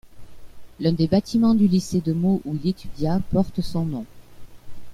[0.79, 4.05] L'un des bâtiments du lycée de Meaux où il étudia porte son nom.